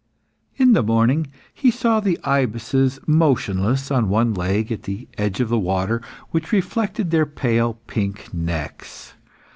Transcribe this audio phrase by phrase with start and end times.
[0.55, 5.49] In the morning, he saw the ibises motionless on one leg at the edge of
[5.49, 9.13] the water, which reflected their pale pink necks.